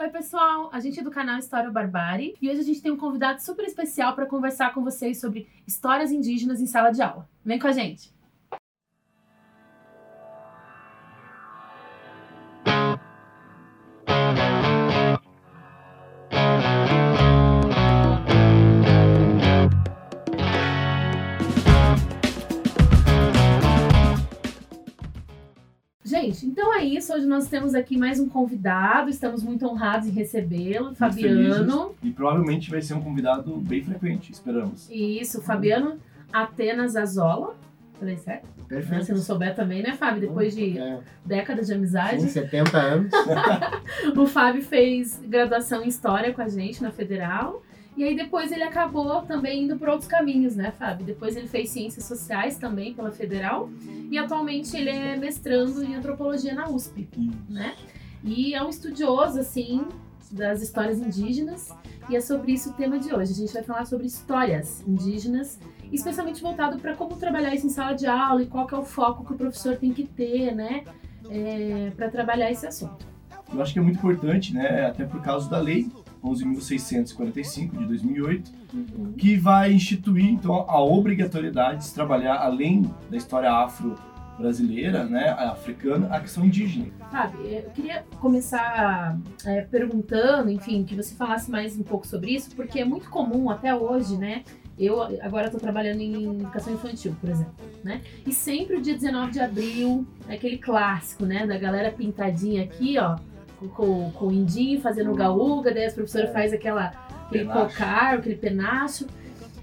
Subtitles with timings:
[0.00, 0.70] Oi, pessoal!
[0.72, 3.66] A gente é do canal História Barbárie e hoje a gente tem um convidado super
[3.66, 7.28] especial para conversar com vocês sobre histórias indígenas em sala de aula.
[7.44, 7.72] Vem com a!
[7.72, 8.10] Gente,
[27.10, 27.14] isso.
[27.18, 29.10] Hoje nós temos aqui mais um convidado.
[29.10, 31.94] Estamos muito honrados em recebê-lo, Fabiano.
[32.02, 34.88] E provavelmente vai ser um convidado bem frequente, esperamos.
[34.90, 35.98] Isso, Fabiano
[36.32, 37.56] Atenas Azola.
[37.98, 38.48] Falei certo?
[38.66, 39.04] Perfeito.
[39.04, 40.22] Se não souber também, né, Fábio?
[40.22, 42.22] Depois de É, décadas de amizade.
[42.22, 43.10] sim, 70 anos.
[44.16, 47.62] O Fábio fez graduação em História com a gente na Federal.
[48.00, 51.04] E aí depois ele acabou também indo por outros caminhos, né, Fábio?
[51.04, 53.68] Depois ele fez Ciências Sociais também pela Federal.
[54.10, 57.06] E atualmente ele é mestrando em Antropologia na USP,
[57.46, 57.74] né?
[58.24, 59.86] E é um estudioso, assim,
[60.32, 61.74] das histórias indígenas.
[62.08, 63.32] E é sobre isso o tema de hoje.
[63.32, 65.60] A gente vai falar sobre histórias indígenas,
[65.92, 69.26] especialmente voltado para como trabalhar isso em sala de aula e qual é o foco
[69.26, 70.84] que o professor tem que ter, né?
[71.94, 73.06] para trabalhar esse assunto.
[73.52, 75.88] Eu acho que é muito importante, né, até por causa da lei
[76.24, 79.14] 11.645 de 2008, Uhum.
[79.18, 85.50] que vai instituir então a obrigatoriedade de se trabalhar além da história afro-brasileira, né, a
[85.50, 86.86] africana, a questão indígena.
[87.10, 92.54] Fábio, eu queria começar é, perguntando, enfim, que você falasse mais um pouco sobre isso,
[92.54, 94.44] porque é muito comum até hoje, né?
[94.78, 97.52] Eu agora estou trabalhando em educação infantil, por exemplo,
[97.84, 98.00] né?
[98.26, 101.46] E sempre o dia 19 de abril, é aquele clássico, né?
[101.46, 103.16] Da galera pintadinha aqui, ó,
[103.68, 106.92] com, com, o indinho fazendo gaúga, daí as professoras faz aquela,
[107.26, 107.68] aquele Penacho.
[107.68, 109.06] cocar, aquele penacho.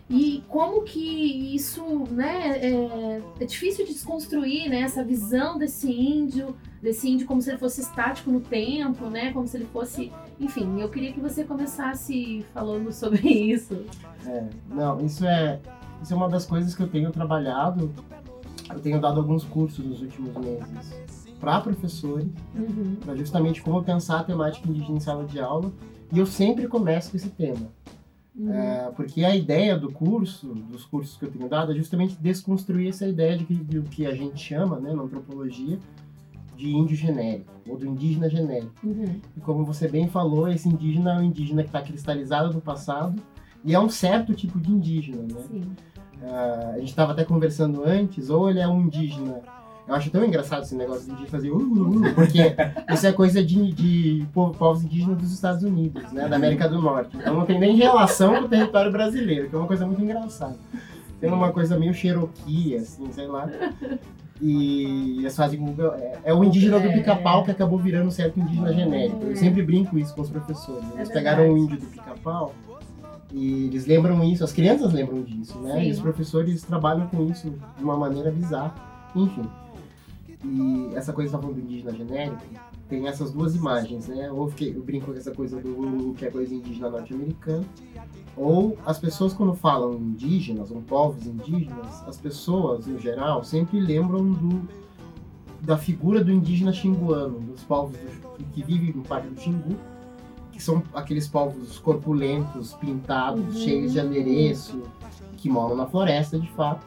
[0.10, 6.56] E como que isso, né, é, é difícil de desconstruir, né, essa visão desse índio,
[6.82, 10.10] desse índio como se ele fosse estático no tempo, né, como se ele fosse,
[10.40, 13.84] enfim, eu queria que você começasse falando sobre isso.
[14.26, 15.60] É, não, isso é,
[16.02, 17.94] isso é uma das coisas que eu tenho trabalhado.
[18.70, 22.96] Eu tenho dado alguns cursos nos últimos meses para professores, Uhum.
[23.04, 25.72] para justamente como pensar a temática indígena em sala de aula.
[26.12, 27.68] E eu sempre começo com esse tema.
[28.36, 28.54] Uhum.
[28.54, 32.90] É, porque a ideia do curso, dos cursos que eu tenho dado, é justamente desconstruir
[32.90, 35.80] essa ideia de que, do que a gente chama, né, na antropologia,
[36.56, 38.74] de índio genérico, ou do indígena genérico.
[38.84, 39.20] Uhum.
[39.36, 43.22] E como você bem falou, esse indígena é um indígena que está cristalizado no passado
[43.64, 45.42] e é um certo tipo de indígena, né?
[45.48, 45.64] Sim.
[46.24, 49.40] Ah, a gente estava até conversando antes, ou ele é um indígena.
[49.88, 52.54] Eu acho tão engraçado esse negócio de fazer uh, uh, uh, porque
[52.94, 56.28] isso é coisa de, de po- povos indígenas dos Estados Unidos, né?
[56.28, 57.16] Da América do Norte.
[57.16, 60.58] Então não tem nem relação com o território brasileiro, que é uma coisa muito engraçada.
[61.22, 63.50] Tem uma coisa meio Cherokee, assim, sei lá.
[64.40, 65.74] E eles fazem com.
[65.96, 66.94] É, é o indígena do É.
[66.94, 69.24] pica-pau que acabou virando certo indígena genérico.
[69.24, 70.84] Eu sempre brinco isso com os professores.
[70.96, 72.54] Eles É pegaram o índio do pica-pau
[73.34, 75.74] e eles lembram isso, as crianças lembram disso, né?
[75.80, 75.88] Sim.
[75.88, 78.76] E os professores trabalham com isso de uma maneira bizarra.
[79.16, 79.44] Enfim.
[80.44, 82.42] E essa coisa que tá falando do indígena genérico,
[82.88, 84.32] tem essas duas imagens, né?
[84.32, 87.66] Ou que eu brinco com essa coisa do que é coisa indígena norte-americana,
[88.36, 94.32] ou as pessoas quando falam indígenas, ou povos indígenas, as pessoas, no geral, sempre lembram
[94.32, 94.62] do
[95.60, 99.76] da figura do indígena xinguano, dos povos do- que vivem no Parque do Xingu,
[100.52, 103.62] que são aqueles povos corpulentos, pintados, Uhum.
[103.62, 104.84] cheios de adereço,
[105.36, 106.86] que moram na floresta, de fato.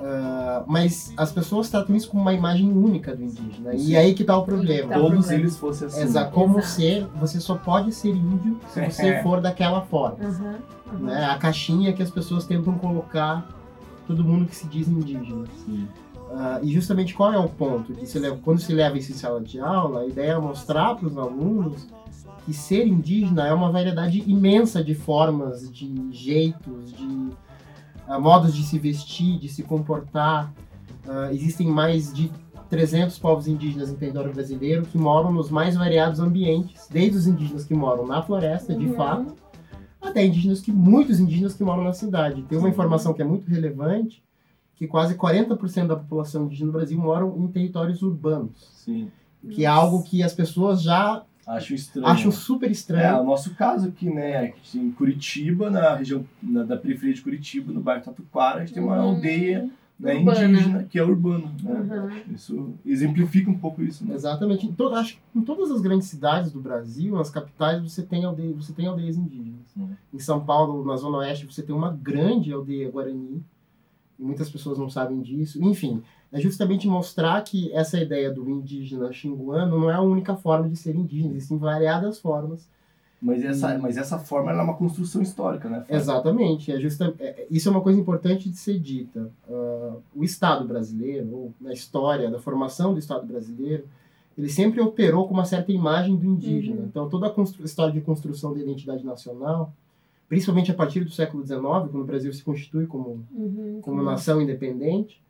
[0.00, 3.74] Ah, mas as pessoas tratam isso como uma imagem única do indígena.
[3.74, 4.88] E aí que tá o problema.
[4.90, 5.40] Tá o Todos problema.
[5.42, 6.02] eles fossem assim.
[6.02, 6.32] Exato.
[6.32, 6.66] Como Exato.
[6.74, 10.18] ser, você só pode ser índio se você for daquela forma.
[10.24, 10.54] Uhum.
[10.92, 10.98] Uhum.
[11.06, 11.24] Né?
[11.24, 13.46] A caixinha que as pessoas tentam colocar
[14.06, 15.44] todo mundo que se diz indígena.
[15.66, 15.88] Sim.
[16.30, 17.92] Ah, e justamente qual é o ponto?
[17.92, 20.94] De se leva- quando se leva isso em sala de aula, a ideia é mostrar
[20.94, 21.86] para os alunos
[22.44, 27.30] que ser indígena é uma variedade imensa de formas, de jeitos, de
[28.08, 30.52] ah, modos de se vestir, de se comportar.
[31.06, 32.30] Ah, existem mais de
[32.70, 37.64] 300 povos indígenas em território brasileiro que moram nos mais variados ambientes, desde os indígenas
[37.64, 38.94] que moram na floresta, de Uhum.
[38.94, 39.34] fato,
[40.02, 42.42] até indígenas que muitos indígenas que moram na cidade.
[42.42, 42.72] Tem uma Sim.
[42.72, 44.22] informação que é muito relevante,
[44.76, 49.10] que quase 40% da população indígena no Brasil moram em territórios urbanos, Sim.
[49.50, 52.06] que é algo que as pessoas já Acho estranho.
[52.06, 53.20] acham super É, estranho.
[53.20, 57.80] o nosso caso aqui, né, em Curitiba, na região na- da periferia de Curitiba, no
[57.80, 59.08] bairro Tatuquara, a gente tem uma Uhum.
[59.14, 60.44] aldeia né, Urbana.
[60.44, 61.50] indígena, que é urbana.
[61.60, 61.72] Né?
[62.28, 62.34] Uhum.
[62.34, 64.04] Isso exemplifica um pouco isso.
[64.06, 64.14] Né?
[64.14, 64.64] Exatamente.
[64.66, 68.24] Em to- acho que em todas as grandes cidades do Brasil, nas capitais, você tem,
[68.24, 69.66] aldeia, você tem aldeias indígenas.
[69.76, 69.88] Hum.
[70.14, 73.42] Em São Paulo, na Zona Oeste, você tem uma grande aldeia guarani.
[74.18, 75.60] E muitas pessoas não sabem disso.
[75.64, 76.02] Enfim,
[76.32, 80.76] é justamente mostrar que essa ideia do indígena xinguano não é a única forma de
[80.76, 82.68] ser indígena, existem variadas formas.
[83.20, 85.80] Mas essa, mas essa forma ela é uma construção histórica, né?
[85.80, 85.96] Fábio?
[85.96, 89.28] Exatamente, é justa, é- isso é uma coisa importante de ser dita.
[89.50, 93.84] Ah, o Estado brasileiro, ou na história da formação do Estado brasileiro,
[94.36, 96.82] ele sempre operou com uma certa imagem do indígena.
[96.82, 96.86] Uhum.
[96.86, 99.72] Então, toda a constru- história de construção da identidade nacional,
[100.28, 101.60] principalmente a partir do século XIX,
[101.90, 105.20] quando o Brasil se constitui como Uhum, como nação independente,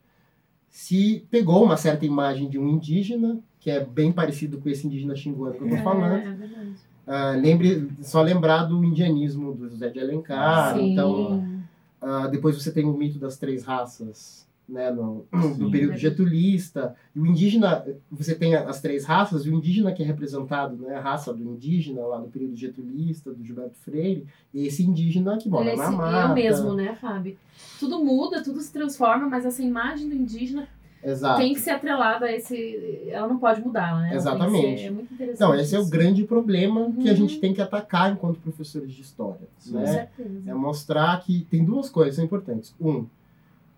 [0.70, 5.16] se pegou uma certa imagem de um indígena, que é bem parecido com esse indígena
[5.16, 6.16] xinguano que eu estou falando.
[6.16, 6.72] É, é verdade.
[7.06, 10.74] Ah, lembre, só lembrar do indianismo do José de Alencar.
[10.76, 10.92] Sim.
[10.92, 11.62] Então,
[12.00, 16.94] ah, depois você tem o mito das três raças, né, no, no período getulista.
[17.16, 20.96] E o indígena, você tem as três raças, e o indígena que é representado, né,
[20.96, 25.48] a raça do indígena lá no período getulista, do Gilberto Freire, e esse indígena que
[25.48, 26.32] mora Esse na é mata.
[26.32, 27.36] o mesmo, né, Fábio?
[27.80, 30.68] Tudo muda, tudo se transforma, mas essa imagem do indígena
[31.02, 31.40] Exato.
[31.40, 33.04] tem que ser atrelada a esse.
[33.08, 34.14] Ela não pode mudar, né?
[34.14, 34.80] Exatamente.
[34.80, 35.36] ser- é muito interessante.
[35.36, 35.90] Então, esse é o isso.
[35.90, 37.16] grande problema que a Uhum.
[37.16, 39.48] gente tem que atacar enquanto professores de história.
[39.58, 39.72] Sim.
[39.72, 39.86] Com Né?
[39.86, 40.42] certeza.
[40.50, 42.74] É mostrar que tem duas coisas que são importantes.
[42.80, 43.06] Um,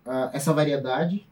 [0.05, 1.25] ah, essa variedade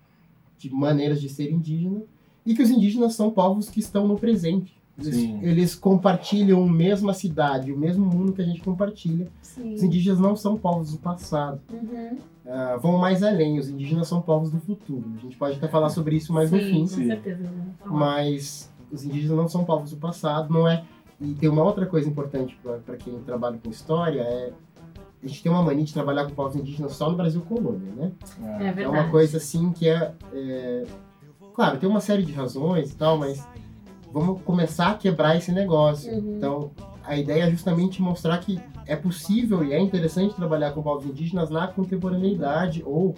[0.58, 2.02] de maneiras de ser indígena
[2.46, 4.78] e que os indígenas são povos que estão no presente.
[4.98, 9.30] Eles, eles compartilham a mesma cidade, o mesmo mundo que a gente compartilha.
[9.42, 9.74] Sim.
[9.74, 11.62] Os indígenas não são povos do passado.
[11.72, 12.18] Uhum.
[12.46, 15.06] Ah, vão mais além, os indígenas são povos do futuro.
[15.18, 16.80] A gente pode até falar sobre isso mais no Sim, fim.
[16.82, 17.08] Com Sim.
[17.08, 17.44] certeza.
[17.44, 17.50] né?
[17.56, 17.94] Vamos falar.
[17.94, 20.84] mas os indígenas não são povos do passado, não é.
[21.22, 24.54] E tem uma outra coisa importante para quem trabalha com história é
[25.24, 28.12] a gente tem uma mania de trabalhar com povos indígenas só no Brasil colônia, né?
[28.42, 28.88] É É verdade.
[28.88, 30.86] uma coisa assim que é, é-
[31.54, 33.46] claro, tem uma série de razões e tal, mas
[34.14, 36.12] vamos começar a quebrar esse negócio.
[36.14, 36.36] Uhum.
[36.38, 36.72] Então,
[37.04, 41.50] a ideia é justamente mostrar que é possível e é interessante trabalhar com povos indígenas
[41.50, 43.14] na contemporaneidade ou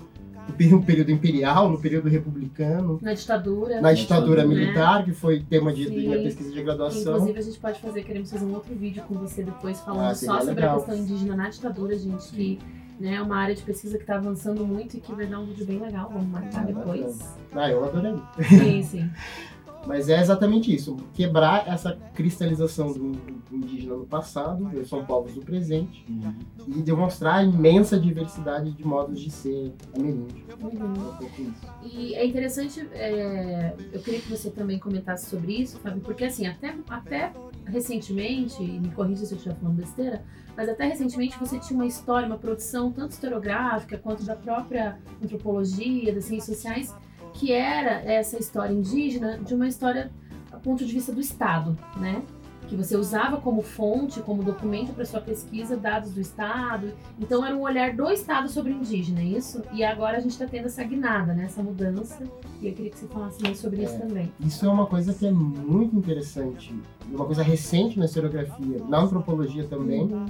[0.70, 3.80] no período imperial, no período republicano, Na ditadura.
[3.82, 4.48] na ditadura né?
[4.48, 5.92] militar, que foi tema de, Sim.
[5.92, 7.14] de minha pesquisa de graduação.
[7.16, 10.16] Inclusive, a gente pode fazer, queremos fazer um outro vídeo com você depois falando Ah,
[10.16, 10.76] só sobre legal.
[10.76, 12.60] a questão indígena na ditadura, gente, que
[13.00, 15.46] né, é uma área de pesquisa que está avançando muito e que vai dar um
[15.46, 16.10] vídeo bem legal.
[16.14, 17.20] Vamos marcar Ah, depois.
[17.54, 18.22] Ah, eu adoraria.
[18.48, 19.10] Sim, sim.
[19.88, 23.12] Mas é exatamente isso, quebrar essa cristalização do
[23.52, 26.34] do indígena no passado, eles são povos do presente, Uhum.
[26.68, 30.46] e demonstrar a imensa diversidade de modos de ser ameríndio.
[30.62, 31.52] Uhum.
[31.84, 36.48] E é interessante, é, eu queria que você também comentasse sobre isso, Fábio, porque assim,
[36.48, 37.34] até, até
[37.66, 40.24] recentemente, me corrija se eu estiver falando besteira,
[40.56, 46.14] mas até recentemente você tinha uma história, uma produção tanto historiográfica quanto da própria antropologia,
[46.14, 46.96] das ciências sociais,
[47.34, 50.12] que era essa história indígena de uma história
[50.52, 52.22] a ponto de vista do Estado, né?
[52.68, 56.94] Que você usava como fonte, como documento para sua pesquisa dados do Estado.
[57.20, 59.62] Então era um olhar do Estado sobre o indígena, é isso?
[59.74, 61.46] E agora a gente está tendo essa guinada, né?
[61.46, 62.24] Essa mudança.
[62.62, 64.00] E eu queria que você falasse mais sobre isso É.
[64.00, 64.32] também.
[64.40, 66.74] Isso é uma coisa que é muito interessante,
[67.12, 70.26] uma coisa recente na historiografia, na antropologia também, Uhum.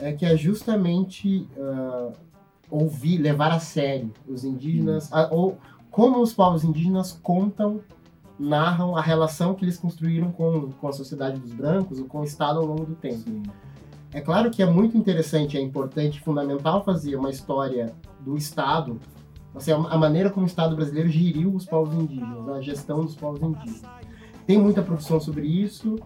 [0.00, 2.10] é que é justamente ah,
[2.68, 5.56] ouvir, levar a sério os indígenas, a- ou
[5.96, 7.80] como os povos indígenas contam,
[8.38, 12.24] narram a relação que eles construíram com, com a sociedade dos brancos ou com o
[12.24, 13.20] Estado ao longo do tempo.
[13.20, 13.42] Sim.
[14.12, 19.00] É claro que é muito interessante, é importante, fundamental fazer uma história do Estado,
[19.54, 23.16] assim, a a maneira como o Estado brasileiro geriu os povos indígenas, a gestão dos
[23.16, 23.80] povos indígenas.
[24.46, 25.96] Tem muita profissão sobre isso,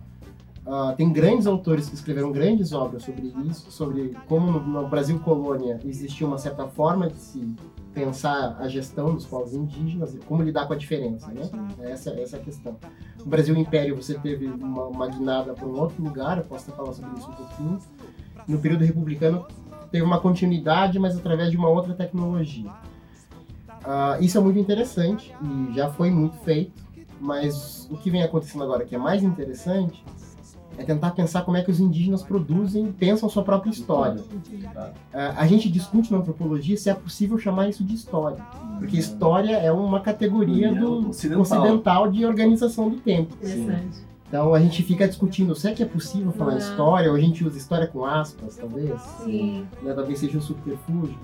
[0.65, 5.19] ah, tem grandes autores que escreveram grandes obras sobre isso, sobre como no, no Brasil
[5.19, 7.57] colônia existia uma certa forma de se
[7.93, 11.43] pensar a gestão dos povos indígenas, como lidar com a diferença, né?
[11.81, 12.77] Essa, essa é a questão.
[13.19, 16.77] No Brasil Império você teve uma, uma guinada para um outro lugar, eu posso até
[16.77, 17.79] falar sobre isso um pouquinho.
[18.47, 19.47] No período republicano
[19.91, 22.71] teve uma continuidade, mas através de uma outra tecnologia.
[23.85, 26.73] Ah, isso é muito interessante e já foi muito feito,
[27.21, 30.05] mas o que vem acontecendo agora que é mais interessante
[30.81, 34.23] é tentar pensar como é que os indígenas produzem, pensam sua própria história.
[35.13, 38.39] Ah, a gente discute na antropologia se é possível chamar isso de história,
[38.79, 41.43] porque história é uma categoria do Ocidental.
[41.43, 43.35] ocidental de organização do tempo.
[43.35, 43.99] Interessante.
[44.27, 46.59] Então a gente fica discutindo se é que é possível falar Uhum.
[46.59, 48.99] história, ou a gente usa história com aspas, talvez.
[49.25, 49.67] Sim.
[49.83, 51.17] Né, talvez seja um subterfúgio.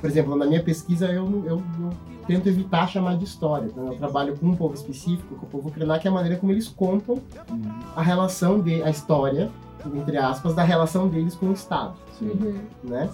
[0.00, 1.90] Por exemplo, na minha pesquisa eu, eu, eu
[2.26, 3.66] tento evitar chamar de história.
[3.66, 6.36] Então, eu trabalho com um povo específico, com o povo Krenak, que é a maneira
[6.38, 7.16] como eles contam
[7.50, 7.62] Uhum.
[7.96, 9.50] a relação de a história,
[9.94, 12.30] entre aspas, da relação deles com o Estado, Sim.
[12.30, 12.60] Uhum.
[12.84, 13.08] né?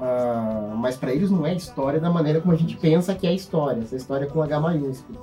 [0.00, 3.32] Ah, mas para eles não é história da maneira como a gente pensa que é
[3.32, 5.18] história, essa história com H maiúsculo.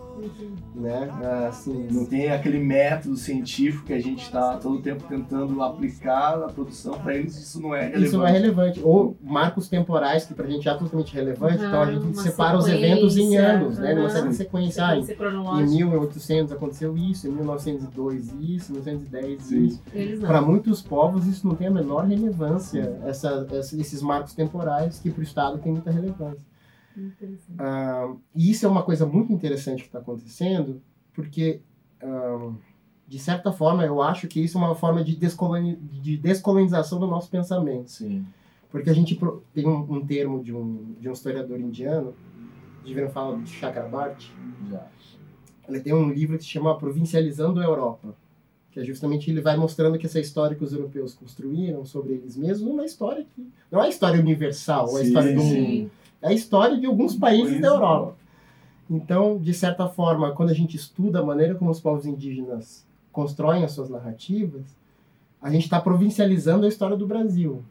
[0.76, 1.10] Né?
[1.48, 6.48] Assim, Não tem aquele método científico que a gente está todo tempo tentando aplicar na
[6.48, 8.06] produção, para eles isso não é relevante.
[8.08, 8.82] Isso não é relevante.
[8.84, 13.18] Ou marcos temporais, que pra gente é absolutamente relevante, então a gente separa os eventos
[13.18, 13.94] em anos, né?
[13.94, 14.86] Numa de sequência.
[14.86, 15.70] Ah, em- Sequência em cronológica.
[15.72, 19.66] 1800 aconteceu isso, em 1902 isso, em 1910 Sim.
[19.66, 20.22] isso.
[20.22, 25.10] Para muitos povos isso não tem a menor relevância, essa, essa- esses marcos temporais que
[25.10, 26.49] para o Estado tem muita relevância.
[27.58, 30.82] Ah, e isso é uma coisa muito interessante que está acontecendo,
[31.14, 31.62] porque,
[32.02, 32.52] ah,
[33.08, 37.08] de certa forma, eu acho que isso é uma forma de, descoloni de descolonização do
[37.08, 37.90] nosso pensamento.
[37.90, 38.26] Sim.
[38.70, 42.14] Porque a gente pro- tem um, um termo de um, de um historiador indiano,
[42.86, 44.32] de viram falar de Chakrabarti,
[44.70, 44.88] Já.
[45.68, 48.16] ele tem um livro que se chama Provincializando a Europa,
[48.72, 52.38] que é justamente ele vai mostrando que essa história que os europeus construíram sobre eles
[52.38, 55.80] mesmos é uma história que não é a história universal, é a história do sim.
[55.80, 58.16] mundo, a história de alguns países Países da Europa.
[58.90, 63.64] Então, de certa forma, quando a gente estuda a maneira como os povos indígenas constroem
[63.64, 64.64] as suas narrativas,
[65.42, 67.64] a gente está provincializando a história do Brasil.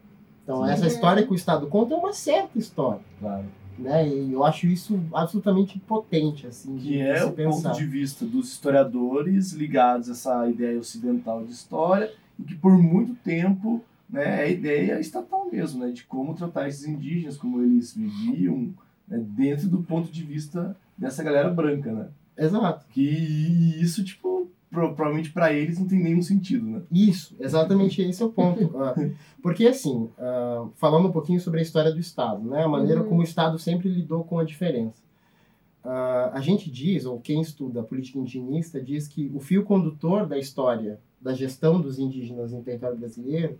[0.44, 0.70] Então, Sim.
[0.72, 3.44] essa história que o Estado conta é uma certa história, Claro.
[3.78, 4.08] né?
[4.08, 7.70] E eu acho isso absolutamente potente, assim, Que de é se o pensar.
[7.70, 12.72] ponto de vista dos historiadores ligados a essa ideia ocidental de história e que por
[12.72, 17.62] muito tempo né, é a ideia estatal mesmo, né, de como tratar esses indígenas, como
[17.62, 18.72] eles viviam,
[19.06, 22.08] né, dentro do ponto de vista dessa galera branca, né?
[22.36, 22.86] Exato.
[22.90, 23.02] Que
[23.80, 26.82] isso, tipo, pro- provavelmente para eles não tem nenhum sentido, né?
[26.92, 28.70] Isso, exatamente esse é o ponto.
[29.42, 32.62] Porque, assim, ah, falando um pouquinho sobre a história do Estado, né?
[32.62, 33.08] A maneira Uhum.
[33.08, 35.02] como o Estado sempre lidou com a diferença.
[35.84, 40.26] Ah, a gente diz, ou quem estuda a política indigenista, diz que o fio condutor
[40.26, 43.58] da história da gestão dos indígenas no território brasileiro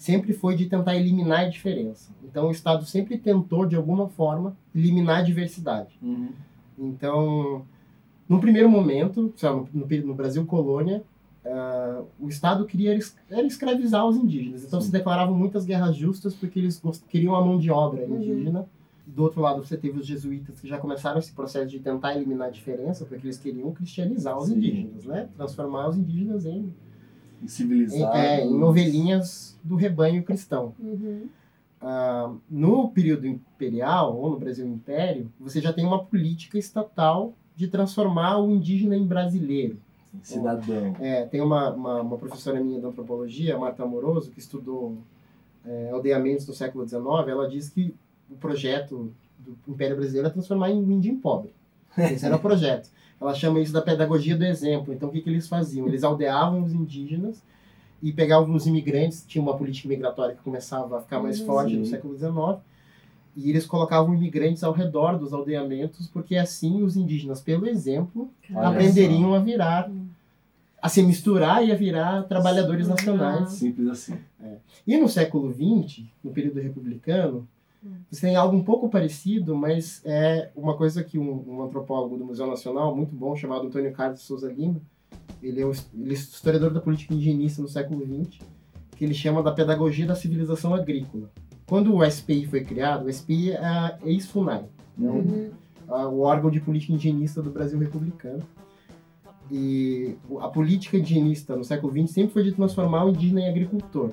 [0.00, 2.10] sempre foi de tentar eliminar a diferença.
[2.24, 6.00] Então, o Estado sempre tentou, de alguma forma, eliminar a diversidade.
[6.78, 7.66] Então,
[8.26, 9.34] no primeiro momento,
[9.74, 11.02] no, no, Brasil colônia,
[11.44, 14.64] ah, o Estado queria era escravizar os indígenas.
[14.64, 14.86] Então Sim.
[14.86, 18.16] se declaravam muitas guerras justas porque eles queriam a mão de obra Uhum.
[18.16, 18.66] indígena.
[19.06, 22.48] Do outro lado, você teve os jesuítas que já começaram esse processo de tentar eliminar
[22.48, 24.56] a diferença, porque eles queriam cristianizar os Sim.
[24.56, 25.28] indígenas, né?
[25.36, 26.72] Transformar os indígenas em,
[27.46, 28.16] civilizado.
[28.16, 30.74] é, em ovelhinhas do rebanho cristão.
[30.78, 31.28] Uhum.
[31.80, 37.68] Ah, no período imperial, ou no Brasil Império, você já tem uma política estatal de
[37.68, 39.78] transformar o indígena em brasileiro.
[40.22, 40.96] Cidadão.
[41.00, 44.98] É, tem uma, uma, uma professora minha de antropologia, Marta Amoroso, que estudou
[45.64, 47.94] é, aldeamentos no século XIX, ela diz que
[48.30, 51.52] o projeto do Império Brasileiro é transformar em um índio em pobre.
[51.96, 52.90] Esse era o projeto.
[53.20, 54.94] Ela chama isso da pedagogia do exemplo.
[54.94, 55.86] Então, o que, que eles faziam?
[55.86, 57.42] Eles aldeavam os indígenas
[58.02, 61.46] e pegavam os imigrantes, tinha uma política migratória que começava a ficar mais Uhum.
[61.46, 62.58] forte no século XIX,
[63.36, 68.68] e eles colocavam imigrantes ao redor dos aldeamentos, porque assim os indígenas, pelo exemplo, Olha
[68.68, 69.90] aprenderiam a virar,
[70.80, 72.92] a se misturar e a virar trabalhadores Sim.
[72.92, 73.50] nacionais.
[73.50, 74.18] Simples assim.
[74.86, 77.46] E no século XX, no período republicano.
[78.10, 82.24] Você tem algo um pouco parecido, mas é uma coisa que um, um antropólogo do
[82.24, 84.80] Museu Nacional, muito bom, chamado Antônio Carlos Souza Lima,
[85.42, 88.38] ele é, um, ele é historiador da política indigenista no século XX,
[88.96, 91.30] que ele chama da pedagogia da civilização agrícola.
[91.66, 94.64] Quando o SPI foi criado, o SPI é a ex-FUNAI,
[94.98, 95.08] né?
[95.08, 95.50] Uhum.
[95.88, 98.42] a- o órgão de política indigenista do Brasil republicano.
[99.50, 104.10] E a política indigenista no século XX sempre foi de transformar o indígena em agricultor,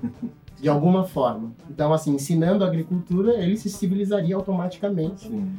[0.60, 1.52] de alguma forma.
[1.70, 5.52] Então, assim, ensinando a agricultura, ele se civilizaria automaticamente Sim.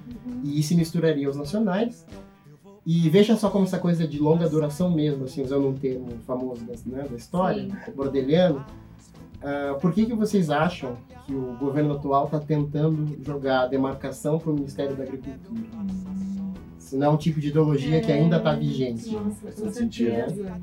[0.43, 2.05] e se misturaria aos nacionais.
[2.85, 6.65] E veja só como essa coisa de longa duração mesmo, assim, usando um termo famoso
[6.65, 7.91] da, né, da história, Sim.
[7.95, 8.65] bordeliano.
[9.41, 14.37] Ah, por que, que vocês acham que o governo atual está tentando jogar a demarcação
[14.37, 15.39] para o Ministério da Agricultura?
[16.97, 19.11] Não é um tipo de ideologia que ainda está vigente.
[19.11, 20.27] Nossa, com todo sentido, né?
[20.27, 20.53] certeza.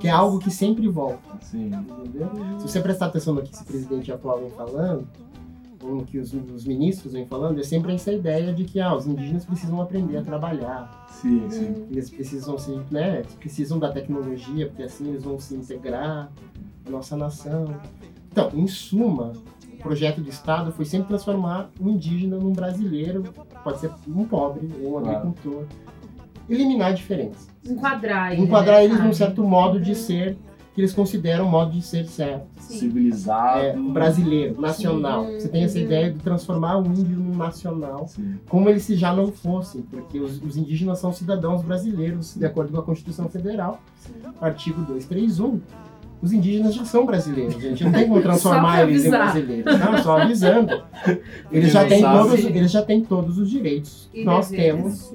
[0.00, 1.66] Que é algo que sempre volta, Sim.
[1.66, 2.30] entendeu?
[2.58, 5.06] Se você prestar atenção no que esse presidente atual vem falando,
[5.82, 8.94] ou no que os, os ministros vêm falando, é sempre essa ideia de que ah,
[8.94, 11.72] os indígenas precisam aprender a trabalhar, Sim, sim.
[11.88, 16.30] que eles precisam se, né, precisam da tecnologia, porque assim eles vão se integrar
[16.86, 17.64] à nossa nação.
[18.30, 19.32] Então, em suma,
[19.82, 23.24] projeto do Estado foi sempre transformar um indígena num brasileiro,
[23.64, 25.64] pode ser um pobre ou um agricultor,
[26.48, 27.48] eliminar a diferença.
[27.64, 30.36] Enquadrar ele, Enquadrar né, eles num certo modo de ser,
[30.74, 32.46] que eles consideram um modo de ser certo.
[32.58, 32.78] Sim.
[32.78, 33.60] Civilizado.
[33.60, 35.26] É, brasileiro, nacional.
[35.26, 35.40] Sim.
[35.40, 35.84] Você tem essa Uhum.
[35.84, 38.38] ideia de transformar o índio num nacional, Sim.
[38.48, 42.72] como eles se já não fossem, porque os, os indígenas são cidadãos brasileiros, de acordo
[42.72, 44.12] com a Constituição Federal, Sim.
[44.40, 45.60] artigo 231.
[46.22, 47.82] Os indígenas já são brasileiros, gente.
[47.82, 49.78] Não tem como transformar eles em brasileiros.
[49.78, 50.82] Não, só avisando.
[51.50, 55.12] Eles já, têm todos, eles já têm todos os direitos que E nós deveres, temos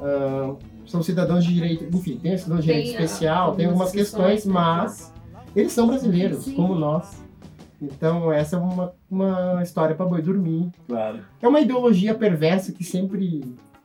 [0.00, 0.54] ah,
[0.86, 5.12] são cidadãos de direito, enfim, tem cidadão de direito Tem, especial, tem algumas questões, mas
[5.54, 6.54] eles são brasileiros, Sim.
[6.54, 7.22] como nós.
[7.80, 10.70] Então essa é uma, uma história para boi dormir.
[10.88, 11.18] Claro.
[11.40, 13.42] É uma ideologia perversa que sempre,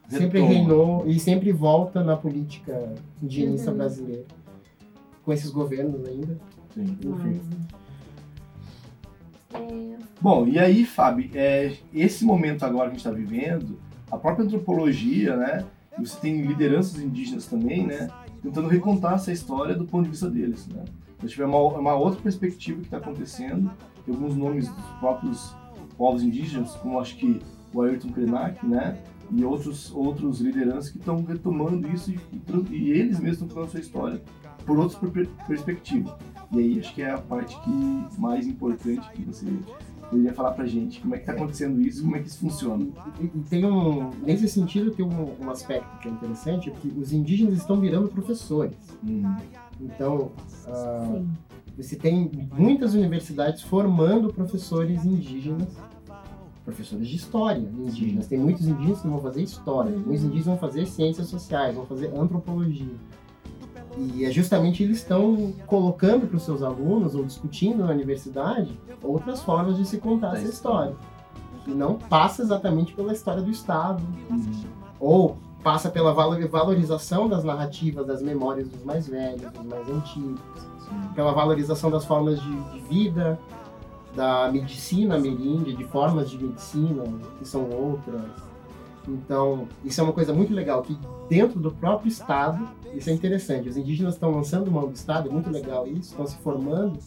[0.08, 3.77] sempre reinou e sempre volta na política indigenista Uhum.
[3.77, 4.24] brasileira.
[5.27, 6.39] Com esses governos ainda.
[6.74, 6.98] Sim.
[7.03, 7.41] Enfim.
[9.53, 13.77] É, Bom, e aí, Fábio, é, esse momento agora que a gente está vivendo,
[14.10, 15.65] a própria antropologia, né?
[16.00, 18.07] Você tem lideranças indígenas também, né?
[18.41, 20.86] Tentando recontar essa história do ponto de vista deles, né?
[21.22, 23.69] Então, é uma, é uma outra perspectiva que está acontecendo.
[24.05, 25.53] Tem alguns nomes dos próprios
[25.98, 27.41] povos indígenas, como acho que
[27.74, 28.98] o Ayrton Krenak, né?
[29.29, 33.65] E outros, outros lideranças que estão retomando isso e, e e eles mesmos estão contando
[33.65, 34.22] a sua história
[34.67, 36.13] por outras per- perspectivas.
[36.51, 39.45] E aí acho que é a parte que mais importante que você
[40.09, 41.01] poderia falar pra gente.
[41.01, 42.86] Como é que tá acontecendo isso, como é que isso funciona.
[43.50, 47.55] Tem um, nesse sentido, tem um, um aspecto que é interessante, é que os indígenas
[47.57, 48.75] estão virando professores.
[49.03, 49.36] Hum,
[49.81, 50.31] Então,
[50.67, 51.21] ah,
[51.77, 55.67] você tem muitas universidades formando professores indígenas,
[56.63, 58.27] professores de história indígenas.
[58.27, 60.00] Tem muitos indígenas que vão fazer história, Uhum.
[60.05, 62.95] muitos indígenas vão fazer ciências sociais, vão fazer antropologia.
[63.98, 69.42] E é justamente eles estão colocando para os seus alunos, ou discutindo na universidade, outras
[69.42, 70.96] formas de se contar essa história.
[71.66, 74.01] E não passa exatamente pela história do Estado,
[74.32, 74.63] hum,
[75.00, 80.39] ou passa pela valor- valorização das narrativas, das memórias dos mais velhos, dos mais antigos,
[81.16, 83.38] pela valorização das formas de, de vida,
[84.16, 87.04] da medicina ameríndia, de formas de medicina
[87.38, 88.22] que são outras.
[89.08, 90.98] Então, isso é uma coisa muito legal, que
[91.30, 95.32] dentro do próprio Estado, isso é interessante, os indígenas estão lançando mão do Estado, é
[95.32, 97.00] muito legal isso, estão se formando,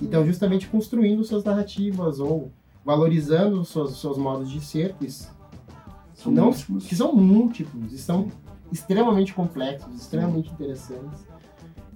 [0.00, 2.50] e estão justamente construindo suas narrativas, ou
[2.84, 6.86] valorizando os seus, seus modos de ser, que São não- múltiplos.
[6.86, 8.28] que são múltiplos e são
[8.72, 11.26] extremamente complexos, extremamente interessantes.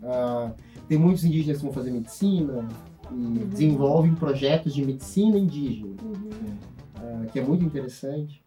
[0.03, 0.53] Ah,
[0.87, 2.69] tem muitos indígenas que vão fazer medicina
[3.11, 6.31] e desenvolvem projetos de medicina indígena, Uhum.
[6.97, 8.43] ah, que é muito interessante.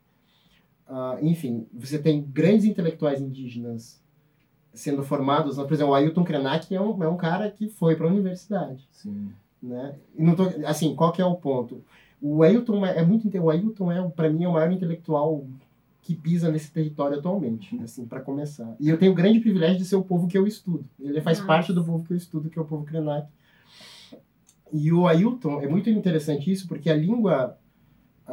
[0.93, 4.01] Ah, enfim, você tem grandes intelectuais indígenas
[4.73, 5.55] sendo formados.
[5.55, 8.85] Por exemplo, o Ailton Krenak é um, é um cara que foi para a universidade
[8.91, 9.31] Sim.
[9.63, 9.95] né?
[10.17, 11.81] E não tô, assim, qual que é o ponto?
[12.21, 15.45] O Ailton é, é muito, o Ailton é, para mim, é o maior intelectual
[16.01, 18.75] que pisa nesse território atualmente, assim, para começar.
[18.77, 20.83] E eu tenho o grande privilégio de ser o povo que eu estudo.
[20.99, 21.47] Ele faz Nossa.
[21.47, 23.29] parte do povo que eu estudo, que é o povo Krenak.
[24.73, 27.57] E o Ailton, é muito interessante isso, porque a língua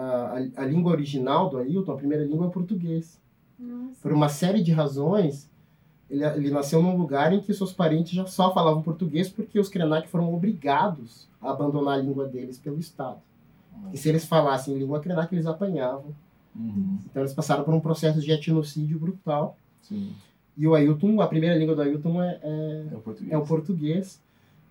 [0.01, 3.21] a, a, língua original do Ailton, a primeira língua é o português.
[3.59, 4.01] Nossa.
[4.01, 5.51] Por uma série de razões,
[6.09, 9.69] ele, ele nasceu num lugar em que seus parentes já só falavam português porque os
[9.69, 13.19] Krenak foram obrigados a abandonar a língua deles pelo Estado.
[13.93, 16.15] E se eles falassem língua Krenak, eles apanhavam.
[16.55, 16.99] Uhum.
[17.11, 19.57] Então eles passaram por um processo de etnocídio brutal.
[19.83, 20.13] Sim.
[20.57, 23.33] E o Ailton, a primeira língua do Ailton é, é, É o português.
[23.33, 24.21] é o português.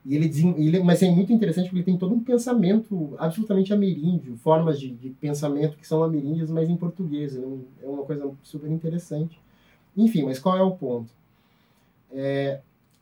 [0.08, 4.38] E ele, ele, mas é muito interessante porque ele tem todo um pensamento absolutamente ameríndio,
[4.38, 7.36] formas de, de pensamento que são ameríndias, mas em português.
[7.36, 9.38] É, um- é uma coisa super interessante.
[9.98, 11.12] Enfim, mas qual é o ponto?
[12.12, 12.62] É,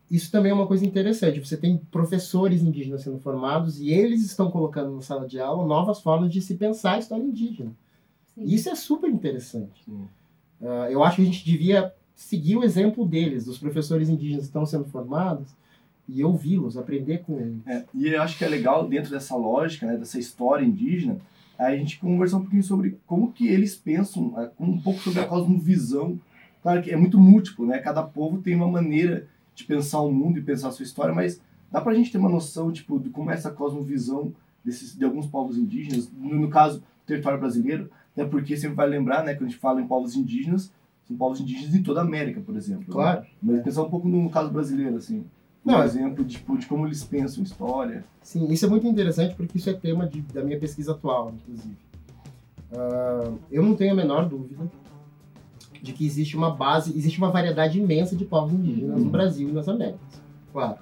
[0.09, 1.39] isso também é uma coisa interessante.
[1.39, 5.99] Você tem professores indígenas sendo formados e eles estão colocando na sala de aula novas
[6.01, 7.71] formas de se pensar a história indígena.
[8.33, 8.43] Sim.
[8.43, 9.83] Isso é super interessante.
[10.61, 14.49] Ah, eu acho que a gente devia seguir o exemplo deles, dos professores indígenas que
[14.49, 15.49] estão sendo formados,
[16.07, 17.57] e ouvi-los, aprender com eles.
[17.65, 21.17] É, e eu acho que é legal dentro dessa lógica, né, dessa história indígena,
[21.57, 25.25] a gente conversar um pouquinho sobre como que eles pensam, é, um pouco sobre a
[25.25, 26.19] cosmovisão.
[26.61, 27.77] Claro que é muito múltiplo, né?
[27.79, 31.39] Cada povo tem uma maneira de pensar o mundo e pensar a sua história, mas
[31.71, 35.27] dá pra gente ter uma noção, tipo, de como é essa cosmovisão desses, de alguns
[35.27, 39.49] povos indígenas, no, no caso, território brasileiro, até porque sempre vai lembrar, né, quando a
[39.51, 40.71] gente fala em povos indígenas,
[41.07, 42.81] são povos indígenas em toda a América, por exemplo.
[42.81, 42.91] né?
[42.91, 43.25] Claro.
[43.41, 43.61] Mas É.
[43.61, 45.23] pensar um pouco no caso brasileiro, assim.
[45.65, 48.05] Um Não, exemplo de, tipo, de como eles pensam história.
[48.21, 51.75] Sim, isso é muito interessante porque isso é tema de- da minha pesquisa atual, inclusive.
[52.71, 54.69] Ah, eu não tenho a menor dúvida
[55.81, 59.09] de que existe uma base, existe uma variedade imensa de povos indígenas no Uhum.
[59.09, 60.79] Brasil e nas Américas, claro.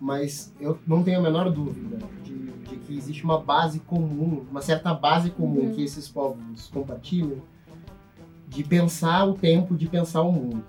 [0.00, 2.34] Mas eu não tenho a menor dúvida de,
[2.68, 5.74] de que existe uma base comum, uma certa base comum Uhum.
[5.74, 7.38] que esses povos compartilham
[8.48, 10.62] de pensar o tempo, de pensar o mundo.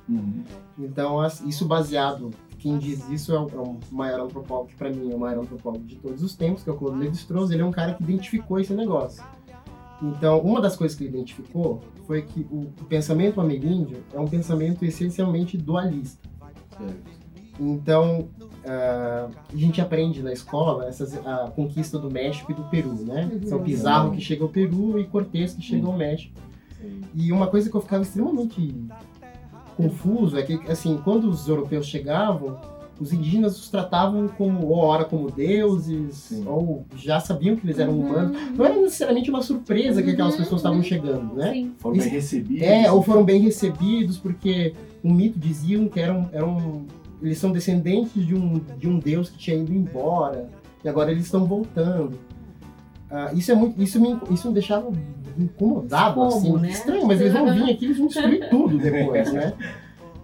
[0.77, 2.31] Então, as- isso baseado,
[2.65, 5.43] quem diz isso é o, é o maior antropólogo, que para mim é o maior
[5.43, 8.03] antropólogo de todos os tempos, que é o Claude Lévi-Strauss, ele é um cara que
[8.03, 9.23] identificou esse negócio.
[10.01, 14.25] Então, uma das coisas que ele identificou foi que o, o pensamento ameríndio é um
[14.25, 16.27] pensamento essencialmente dualista.
[17.59, 18.29] Então,
[18.65, 23.29] ah, a gente aprende na escola essas, a conquista do México e do Peru, né?
[23.31, 23.47] Uhum.
[23.47, 26.33] São Pizarro que chega ao Peru e Cortés que chega ao México.
[27.13, 28.73] E uma coisa que eu ficava extremamente
[29.75, 32.57] confuso é que, assim, quando os europeus chegavam,
[32.99, 36.43] os indígenas os tratavam como, ou ora como deuses, Sim.
[36.47, 38.05] ou já sabiam que eles eram Uhum.
[38.07, 38.37] humanos.
[38.57, 41.51] Não era necessariamente uma surpresa que aquelas Uhum, pessoas estavam chegando, né?
[41.51, 41.71] Sim.
[41.77, 42.61] Foram bem recebidos.
[42.65, 46.85] É, ou foram bem recebidos, porque o mito diziam que eram, eram
[47.21, 50.49] eles são descendentes de um, de um deus que tinha ido embora,
[50.83, 52.17] e agora eles estão voltando.
[53.09, 54.89] Ah, isso é muito, isso me, isso me deixava
[55.37, 56.69] incomodado, Como, assim, né?
[56.69, 59.53] estranho, mas eles vão vir aqui, eles vão destruir tudo depois, né?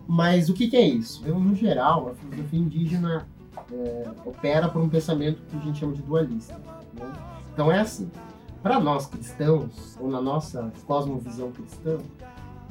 [0.08, 1.24] Mas o que, que é isso?
[1.26, 3.28] Eu, no geral, a filosofia indígena
[3.72, 6.54] é, opera por um pensamento que a gente chama de dualista.
[6.94, 7.12] né?
[7.54, 8.10] Então é assim,
[8.62, 11.98] para nós cristãos, ou na nossa cosmovisão cristã,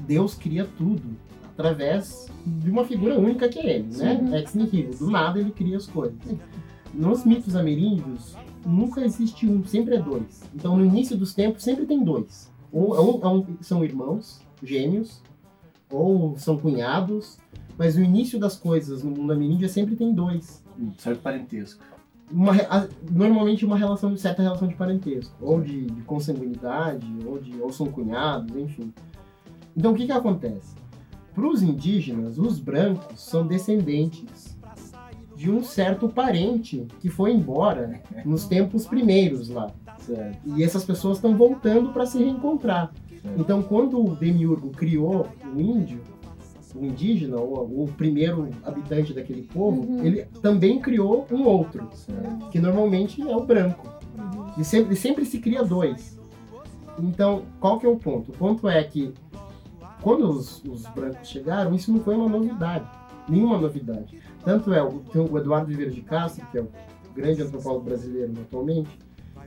[0.00, 1.16] Deus cria tudo
[1.52, 4.16] através de uma figura única que é ele, né?
[4.18, 4.34] Sim.
[4.34, 6.18] Ex nihilo, do nada ele cria as coisas.
[6.92, 10.42] Nos mitos ameríndios, nunca existe um, sempre é dois.
[10.54, 12.50] Então no início dos tempos sempre tem dois.
[12.72, 15.20] Ou é é são irmãos, gêmeos,
[15.90, 17.38] ou são cunhados,
[17.76, 20.62] mas o início das coisas no mundo ameríndio é sempre tem dois.
[20.78, 21.82] Um certo parentesco.
[22.30, 27.60] Uma a- normalmente uma relação, certa relação de parentesco, ou de, de consanguinidade, ou, de,
[27.60, 28.92] ou são cunhados, enfim.
[29.76, 30.76] Então o que, que acontece?
[31.34, 34.56] Para os indígenas, os brancos são descendentes
[35.40, 39.70] de um certo parente que foi embora nos tempos primeiros lá.
[40.00, 40.38] Certo.
[40.54, 42.92] E essas pessoas estão voltando para se reencontrar.
[43.22, 43.40] certo.
[43.40, 45.26] Então, quando o Demiurgo criou
[45.56, 45.98] o índio,
[46.74, 50.04] o indígena, ou o primeiro habitante daquele povo, Uhum.
[50.04, 52.50] ele também criou um outro, certo.
[52.50, 53.88] que normalmente é o branco.
[54.18, 54.44] Uhum.
[54.58, 56.20] E sempre, sempre se cria dois.
[56.98, 58.30] Então, qual que é o ponto?
[58.30, 59.14] O ponto é que
[60.02, 62.84] quando os, os brancos chegaram, isso não foi uma novidade.
[63.26, 64.18] Nenhuma novidade.
[64.44, 66.68] Tanto é, o, o Eduardo de Castro, que é o
[67.14, 68.90] grande antropólogo brasileiro atualmente,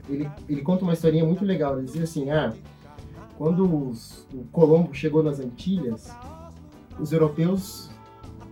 [0.08, 1.76] ele, ele conta uma historinha muito legal.
[1.78, 2.52] Ele dizia assim, ah,
[3.36, 6.10] quando os- o Colombo chegou nas Antilhas,
[7.00, 7.90] os europeus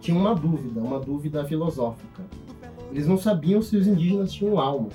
[0.00, 2.22] tinham uma dúvida, uma dúvida filosófica.
[2.90, 4.88] Eles não sabiam se os indígenas tinham alma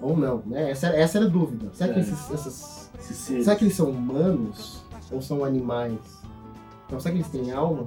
[0.00, 0.70] ou não, né?
[0.70, 1.70] Essa, essa era a dúvida.
[1.72, 2.02] Será que, É.
[2.02, 3.42] esses, essas, Esse ser.
[3.42, 5.98] será que eles são humanos ou são animais?
[6.86, 7.86] Então, será que eles têm alma?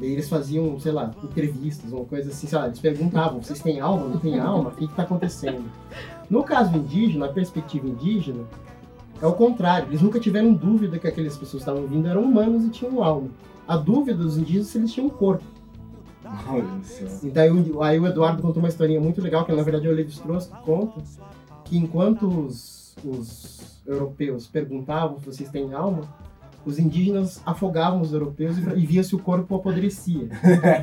[0.00, 3.80] E eles faziam, sei lá, entrevistas, uma coisa assim, sei lá, eles perguntavam, vocês têm
[3.80, 4.70] alma, não têm alma?
[4.70, 5.64] O que está acontecendo?
[6.28, 8.44] No caso indígena, a perspectiva indígena,
[9.20, 9.88] é o contrário.
[9.88, 13.28] Eles nunca tiveram dúvida que aquelas pessoas que estavam vindo eram humanos e tinham alma.
[13.68, 15.44] A dúvida dos indígenas é se eles tinham corpo.
[16.48, 17.26] Olha só.
[17.26, 19.92] Então aí, o- aí o Eduardo contou uma historinha muito legal, que na verdade o
[19.92, 21.02] Levi Strauss que conta,
[21.64, 26.02] que enquanto os, os europeus perguntavam se vocês têm alma,
[26.64, 30.28] os indígenas afogavam os europeus e, e via se o corpo apodrecia,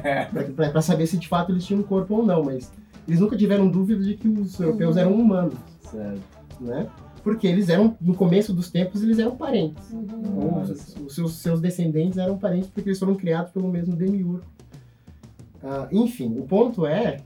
[0.55, 2.71] para saber se de fato eles tinham um corpo ou não, mas
[3.07, 5.01] eles nunca tiveram dúvida de que os europeus Uhum.
[5.01, 5.53] eram humanos,
[5.91, 6.21] certo.
[6.59, 6.87] né?
[7.23, 9.83] Porque eles eram, no começo dos tempos, eles eram parentes.
[9.91, 10.61] Uhum.
[10.61, 14.45] Os, os seus, seus descendentes eram parentes porque eles foram criados pelo mesmo demiurgo.
[15.63, 17.17] Ah, enfim, o ponto é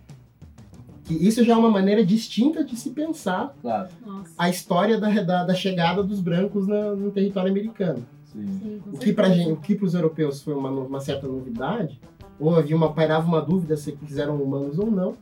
[1.04, 3.90] que isso já é uma maneira distinta de se pensar Claro.
[4.38, 8.04] A história da, da, da chegada dos brancos na- no território americano.
[8.32, 8.82] Sim.
[8.86, 12.00] O que para gente, o que para os europeus foi uma, uma certa novidade,
[12.40, 15.14] ou havia uma pairava uma dúvida se eles eram humanos ou não.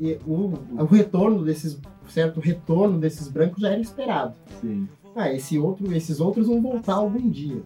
[0.00, 4.34] E o, o retorno desses certo retorno desses brancos já era esperado.
[4.60, 4.88] Sim.
[5.14, 7.62] ah, esse outro, esses outros vão voltar algum dia.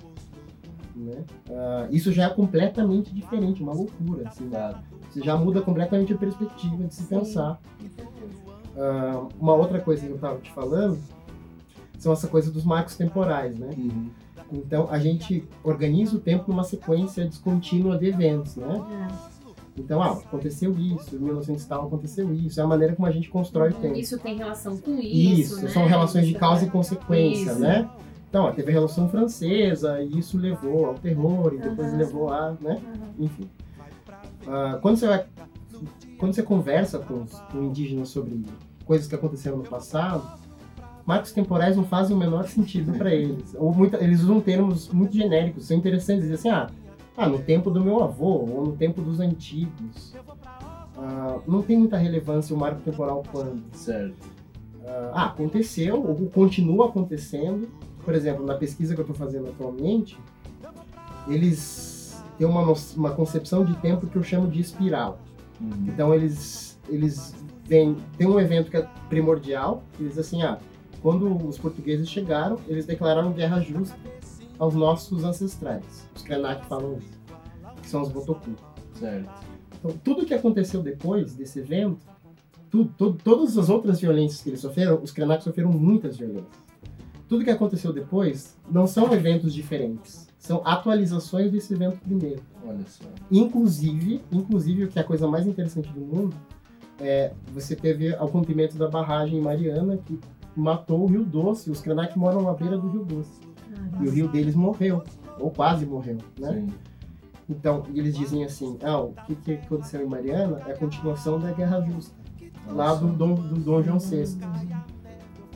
[0.94, 1.24] Né?
[1.50, 4.28] Ah, isso já é completamente diferente, uma loucura.
[4.28, 4.50] Assim.
[5.10, 7.60] Você já muda completamente a perspectiva de se pensar.
[8.76, 10.98] Ah, uma outra coisa que eu estava te falando
[11.98, 13.70] são essa coisa dos marcos temporais, né?
[13.76, 14.10] Uhum.
[14.52, 18.80] Então a gente organiza o tempo numa sequência descontínua de eventos, né?
[19.18, 19.32] É.
[19.74, 22.60] Então, ah, aconteceu isso, em 1900 e tal aconteceu isso.
[22.60, 23.96] É a maneira como a gente constrói o tempo.
[23.96, 25.54] Isso tem relação com isso.
[25.54, 25.70] Isso, né?
[25.70, 27.58] são relações de causa é- e consequência, Isso.
[27.58, 27.88] né?
[28.28, 31.96] Então, ó, teve a Revolução Francesa e isso levou ao terror e depois Aham.
[31.96, 32.72] levou a, né?
[32.82, 33.08] Aham.
[33.18, 33.48] Enfim.
[34.46, 35.24] Ah, quando você vai,
[36.18, 38.42] quando você conversa com, os- com indígenas sobre
[38.84, 40.22] coisas que aconteceram no passado,
[41.12, 43.54] marcos temporais não fazem o menor sentido para eles.
[43.58, 46.70] Ou muita, eles usam termos muito genéricos, são interessantes, dizem assim, ah,
[47.16, 50.14] ah, no tempo do meu avô ou no tempo dos antigos.
[50.96, 54.16] Ah, não tem muita relevância o marco temporal quando Certo.
[55.12, 57.68] ah, aconteceu ou continua acontecendo.
[58.02, 60.18] Por exemplo, na pesquisa que eu estou fazendo atualmente,
[61.28, 65.18] eles têm uma, uma concepção de tempo que eu chamo de espiral.
[65.60, 65.88] Uhum.
[65.88, 70.58] Então eles eles vêm, tem um evento que é primordial, eles assim, ah,
[71.02, 73.96] quando os portugueses chegaram, eles declararam guerra justa
[74.58, 76.08] aos nossos ancestrais.
[76.14, 77.20] Os Krenak falam isso,
[77.82, 78.50] que são os Botoku.
[78.94, 79.28] Certo.
[79.78, 81.98] Então, tudo que aconteceu depois desse evento,
[82.70, 86.62] tu- tu- todas as outras violências que eles sofreram, os Krenak sofreram muitas violências.
[87.28, 92.42] Tudo que aconteceu depois não são eventos diferentes, são atualizações desse evento primeiro.
[92.64, 93.04] Olha só.
[93.30, 96.36] Inclusive, inclusive o que é a coisa mais interessante do mundo
[97.00, 100.20] é você teve o rompimento da barragem Mariana que
[100.56, 101.70] matou o Rio Doce.
[101.70, 103.40] Os Krenak moram na beira do Rio Doce.
[104.00, 105.02] E o rio deles morreu,
[105.38, 106.52] ou quase morreu, né?
[106.52, 106.68] Sim.
[107.48, 111.52] Então, eles dizem assim, ah, o que, que aconteceu em Mariana é a continuação da
[111.52, 112.14] Guerra Justa,
[112.68, 114.38] lá do Dom, do Dom João VI.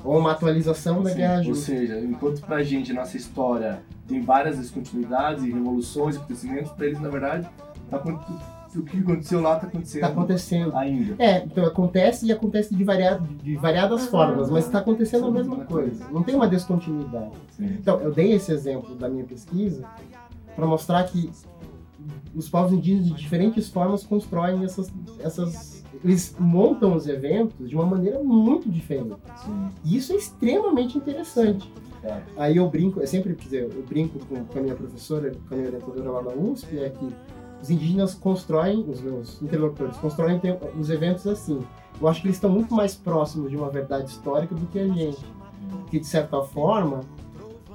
[0.04, 1.66] Ou uma atualização da Sim, Guerra Ou Justa.
[1.66, 7.00] seja, enquanto pra gente, nossa história tem várias descontinuidades e revoluções e acontecimentos, pra eles,
[7.00, 7.48] na verdade,
[7.90, 7.98] tá,
[8.78, 10.76] o que aconteceu lá tá acontecendo Está acontecendo.
[10.76, 11.14] ainda.
[11.18, 14.10] É, então acontece e acontece de, varia- de variadas Aham.
[14.10, 16.04] formas, mas está acontecendo a Sim, mesma mesma coisa.
[16.10, 17.32] Não tem uma descontinuidade.
[17.56, 17.76] Sim.
[17.80, 19.84] Então, eu dei esse exemplo da minha pesquisa
[20.54, 21.30] para mostrar que
[22.34, 25.84] os povos indígenas, de diferentes formas, constroem essas, essas.
[26.04, 29.14] Eles montam os eventos de uma maneira muito diferente.
[29.44, 29.68] Sim.
[29.84, 31.72] E isso é extremamente interessante.
[32.02, 32.22] Claro.
[32.36, 35.54] Aí eu brinco, eu sempre, quer dizer, eu brinco com, com a minha professora, com
[35.54, 37.08] a minha orientadora lá na USP, é que
[37.62, 40.40] os indígenas constroem, os meus interlocutores, constroem
[40.78, 41.60] os eventos assim.
[42.00, 44.86] Eu acho que eles estão muito mais próximos de uma verdade histórica do que a
[44.86, 45.24] gente.
[45.82, 47.00] Porque, de certa forma,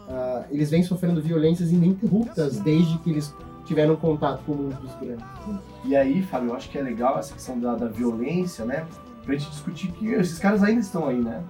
[0.08, 3.34] ah, eles vêm sofrendo violências ininterruptas desde que eles
[3.66, 5.62] tiveram contato com o mundo dos brancos.
[5.86, 8.86] E aí, Fábio, eu acho que é legal essa questão da, da violência, né?
[9.24, 11.44] Pra gente discutir que esses caras ainda estão aí, né?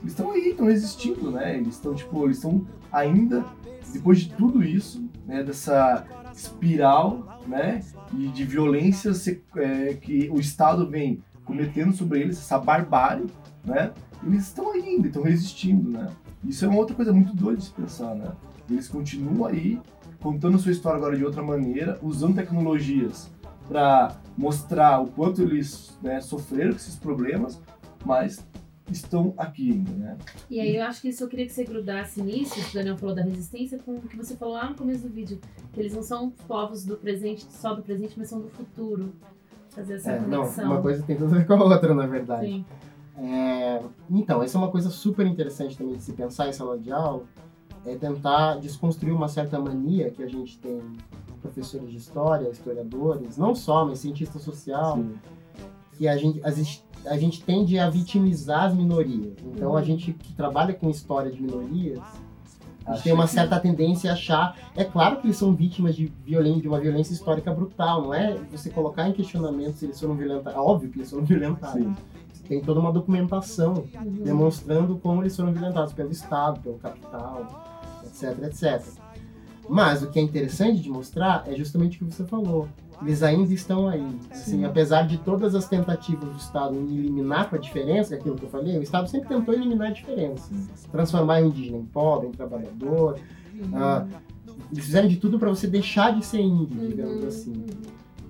[0.00, 1.56] Eles estão aí, estão existindo, né?
[1.56, 3.44] Eles estão, tipo, eles estão ainda,
[3.92, 5.42] depois de tudo isso, né?
[5.42, 7.80] Dessa espiral, né?
[8.12, 9.10] E de violência
[9.56, 13.26] é, que o Estado vem cometendo sobre eles, essa barbárie,
[13.64, 13.92] né?
[14.22, 16.08] Eles estão ainda, estão resistindo, né?
[16.44, 18.32] Isso é uma outra coisa muito doida de se pensar, né?
[18.70, 19.80] Eles continuam aí,
[20.20, 23.30] contando sua história agora de outra maneira, usando tecnologias
[23.66, 27.60] para mostrar o quanto eles né, sofreram com esses problemas,
[28.04, 28.44] mas
[28.90, 30.18] estão aqui ainda, né?
[30.50, 32.96] E aí eu acho que isso eu queria que você grudasse nisso, que o Daniel
[32.96, 35.38] falou da resistência, com o que você falou lá no começo do vídeo,
[35.72, 39.12] que eles não são povos do presente, só do presente, mas são do futuro.
[39.70, 40.64] Fazer essa É, não, conexão.
[40.64, 42.46] uma coisa tem tudo a ver com a outra, na verdade.
[42.46, 42.64] Sim.
[43.16, 46.90] É, então, essa é uma coisa super interessante também de se pensar em sala de
[46.90, 47.24] aula,
[47.84, 50.80] é tentar desconstruir uma certa mania que a gente tem,
[51.40, 55.14] professores de história, historiadores, não só, mas cientista social, Sim.
[55.98, 59.32] Que a gente, a gente, a gente tende a vitimizar as minorias.
[59.44, 59.84] Então, a Uhum.
[59.84, 61.98] gente que trabalha com história de minorias,
[62.86, 64.56] a gente tem uma certa tendência a achar.
[64.76, 68.34] É claro que eles são vítimas de, violen- de uma violência histórica brutal, não é
[68.50, 70.56] você colocar em questionamento se eles foram violentados.
[70.56, 71.82] É óbvio que eles foram violentados.
[71.82, 71.94] Sim.
[72.48, 74.22] Tem toda uma documentação Uhum.
[74.24, 78.86] demonstrando como eles foram violentados pelo Estado, pelo capital, etc, etc.
[79.68, 82.66] Mas o que é interessante de mostrar é justamente o que você falou.
[83.02, 84.04] Eles ainda estão aí.
[84.30, 84.64] Assim, Sim.
[84.64, 88.48] apesar de todas as tentativas do Estado em eliminar com a diferença, aquilo que eu
[88.48, 90.50] falei, o Estado sempre tentou eliminar a diferença.
[90.90, 93.18] Transformar o indígena em pobre, em trabalhador.
[93.74, 94.04] Ah,
[94.72, 96.88] eles fizeram de tudo para você deixar de ser índio, Uhum.
[96.88, 97.66] digamos assim.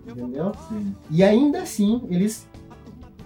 [0.07, 0.53] Entendeu?
[0.69, 0.95] Sim.
[1.11, 2.47] E ainda assim, eles.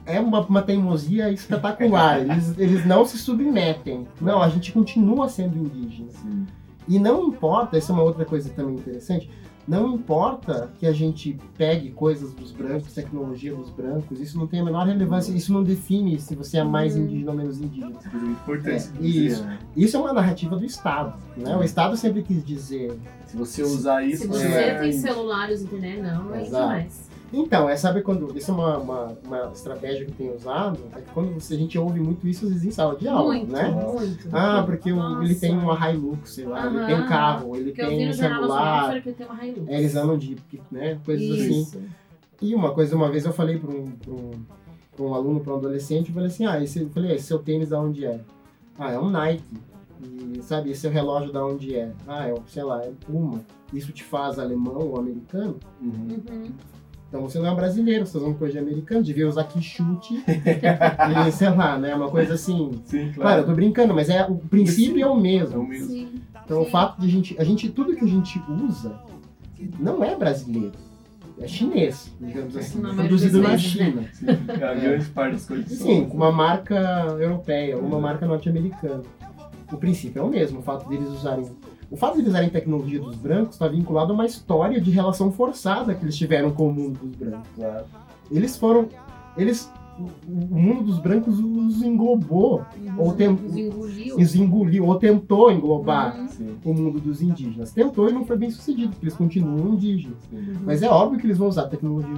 [0.04, 2.20] É uma, uma teimosia espetacular.
[2.20, 4.06] Eles, eles não se submetem.
[4.20, 6.10] Não, a gente continua sendo indígena.
[6.10, 6.44] Sim.
[6.88, 9.30] E não importa, essa é uma outra coisa também interessante.
[9.66, 14.58] Não importa que a gente pegue coisas dos brancos, tecnologia dos brancos, isso não tem
[14.60, 17.02] a menor relevância, isso não define se você é mais Uhum.
[17.04, 17.92] indígena ou menos indígena.
[17.98, 19.44] Essa coisa muito importante É, de dizer, isso.
[19.44, 19.58] né?
[19.76, 21.14] Isso é uma narrativa do Estado.
[21.36, 21.56] Né?
[21.56, 25.00] O Estado sempre quis dizer Se você usar isso, Se você é tem índio.
[25.00, 26.62] celular e usa internet, não, não é Exato.
[26.64, 27.11] demais.
[27.32, 28.36] Então, é, sabe quando.
[28.36, 31.78] Isso é uma, uma, uma estratégia que tenho usado, é que quando você, a gente
[31.78, 33.70] ouve muito isso às vezes em sala de aula, muito, né?
[33.70, 34.28] muito.
[34.30, 36.86] Ah, porque o- ele tem uma Hilux, sei lá, ele Aham.
[36.86, 39.68] tem um carro, ele Porque eu vi tem um celular, que ele tem uma Hilux.
[39.68, 40.36] é, eles andam de,
[40.70, 41.60] né, coisas assim.
[41.62, 41.82] Isso.
[42.42, 44.30] E uma coisa, uma vez eu falei para um, pra um,
[44.96, 47.38] pra um aluno, para um adolescente, eu falei assim, ah, esse, eu falei, esse seu
[47.38, 48.20] tênis da onde é?
[48.78, 49.42] Ah, é um Nike.
[50.04, 51.92] E, sabe, esse seu relógio da onde é?
[52.06, 53.40] Ah, é, sei lá, é Puma.
[53.72, 55.56] Isso te faz alemão ou americano?
[55.80, 56.20] Uhum.
[56.28, 56.44] Uhum.
[57.12, 60.24] Então você não é brasileiro, você tá usando coisa de americano, devia usar quichute
[61.28, 61.94] e sei lá, né?
[61.94, 62.80] Uma coisa assim.
[62.86, 63.44] Sim, Claro, eu claro.
[63.44, 65.62] tô brincando, mas é, o princípio é o É o mesmo.
[65.68, 65.88] mesmo.
[65.88, 66.08] Sim.
[66.42, 66.70] Então o Sim.
[66.70, 67.36] fato de a gente.
[67.38, 68.98] A gente, tudo que a gente usa
[69.78, 70.72] não é brasileiro.
[71.38, 72.80] É chinês, digamos assim.
[72.80, 73.58] Na é produzido na né?
[73.58, 74.04] China.
[74.14, 75.86] Sim, a grande parte das coisas são.
[75.86, 76.74] Sim, com uma marca
[77.20, 79.02] europeia, ou uma marca norte-americana.
[79.70, 81.44] O princípio é o mesmo, o fato deles usarem.
[81.92, 85.30] O fato de eles usarem tecnologia dos brancos está vinculado a uma história de relação
[85.30, 87.48] forçada que eles tiveram com o mundo dos brancos.
[87.54, 87.84] Claro.
[88.30, 88.88] Eles foram.
[89.36, 89.70] Eles.
[89.98, 90.06] O
[90.54, 92.64] o mundo dos brancos os englobou,
[92.96, 94.16] Ou tem- Os engoliu.
[94.16, 96.56] os engoliu, ou tentou englobar Uhum.
[96.64, 97.72] O mundo dos indígenas.
[97.72, 100.16] Tentou e não foi bem sucedido, porque eles continuam indígenas.
[100.32, 100.54] Uhum.
[100.64, 102.16] Mas é óbvio que eles vão usar tecnologia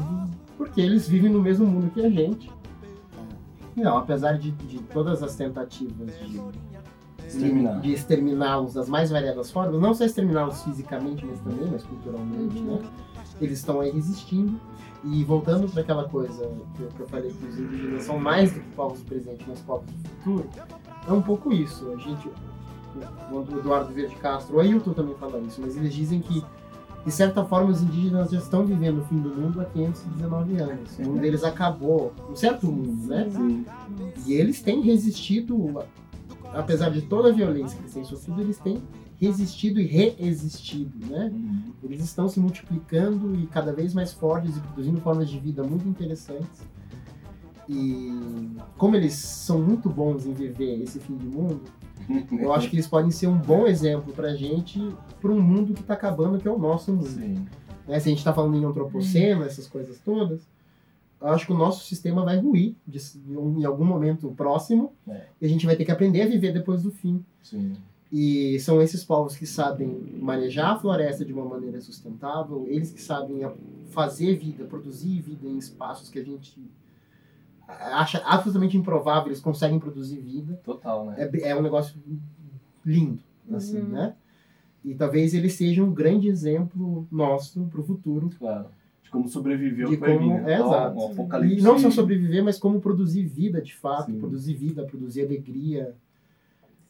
[0.57, 2.49] porque eles vivem no mesmo mundo que a gente.
[3.77, 6.41] Não, apesar de, de todas as tentativas de
[7.27, 7.81] Exterminar.
[7.81, 12.77] de exterminá-los das mais variadas formas, não só exterminá-los fisicamente, mas também, mas culturalmente, Uhum.
[12.77, 12.83] né?
[13.41, 14.59] Eles estão aí resistindo.
[15.07, 18.53] E voltando para aquela coisa que eu, que eu falei que os indígenas são mais
[18.53, 20.49] do que povos do presente, mas povos do futuro,
[21.07, 21.93] é um pouco isso.
[21.93, 22.27] A gente,
[23.31, 26.43] o Eduardo Verde Castro, o Ailton também fala isso, mas eles dizem que,
[27.05, 30.99] de certa forma, os indígenas já estão vivendo o fim do mundo há 519 anos.
[30.99, 33.29] O mundo deles acabou, um certo mundo, né?
[33.31, 33.67] Sim.
[34.27, 35.83] E eles têm resistido,
[36.55, 38.83] apesar de toda a violência que eles têm sofrido, eles têm
[39.19, 41.31] resistido e reexistido, né?
[41.33, 41.73] Uhum.
[41.83, 45.87] Eles estão se multiplicando e cada vez mais fortes e produzindo formas de vida muito
[45.89, 46.63] interessantes.
[47.69, 51.63] E como eles são muito bons em viver esse fim de mundo,
[52.33, 54.81] eu acho que eles podem ser um bom exemplo pra gente,
[55.21, 57.09] para um mundo que tá acabando, que é o nosso mundo.
[57.89, 58.01] Né?
[58.01, 60.43] Se a gente está falando em antropoceno, essas coisas todas,
[61.33, 65.27] acho que o nosso sistema vai ruir de- em algum momento próximo É.
[65.41, 67.25] e a gente vai ter que aprender a viver depois do fim.
[67.43, 67.77] Sim.
[68.13, 69.89] E são esses povos que sabem
[70.21, 73.41] manejar a floresta de uma maneira sustentável, eles que sabem
[73.91, 76.57] fazer vida, produzir vida em espaços que a gente
[77.67, 81.15] acha absolutamente improvável, eles conseguem produzir vida Total, né?
[81.19, 81.97] é, é um negócio
[82.85, 83.19] lindo,
[83.53, 83.89] assim, Uhum.
[83.89, 84.15] né?
[84.85, 88.31] E talvez ele seja um grande exemplo nosso para o futuro.
[88.39, 88.67] Claro.
[89.15, 90.99] Como sobreviver ao De como- é, exato.
[90.99, 91.59] Um apocalipse.
[91.61, 94.19] E não só sobreviver, mas como produzir vida de fato, Sim.
[94.19, 95.95] produzir vida, produzir alegria.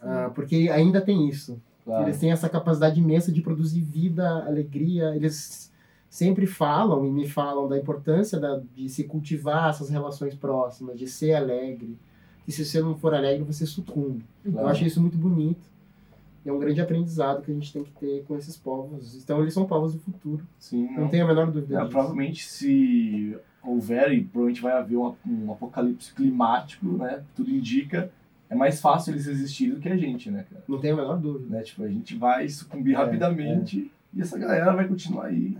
[0.00, 1.60] Ah, porque ainda tem isso.
[1.84, 2.04] Claro.
[2.04, 5.14] Eles têm essa capacidade imensa de produzir vida, alegria.
[5.14, 5.70] Eles
[6.08, 11.06] sempre falam e me falam da importância da- de se cultivar essas relações próximas, de
[11.06, 11.98] ser alegre.
[12.48, 14.24] E se você não for alegre, você sucumbe.
[14.50, 14.66] Claro.
[14.66, 15.60] Eu acho isso muito bonito.
[16.44, 19.14] E é um grande aprendizado que a gente tem que ter com esses povos.
[19.22, 20.44] Então, eles são povos do futuro.
[20.58, 21.08] Sim, Não não.
[21.08, 21.90] tenho a menor dúvida É, disso.
[21.90, 27.22] provavelmente se houver, e provavelmente vai haver um, um apocalipse climático, né?
[27.34, 28.10] Tudo indica,
[28.50, 30.62] é mais fácil eles resistirem do que a gente, né, cara?
[30.68, 31.56] Não tenho a menor dúvida.
[31.56, 31.62] Né?
[31.62, 35.56] Tipo, a gente vai sucumbir É, rapidamente e essa galera vai continuar aí.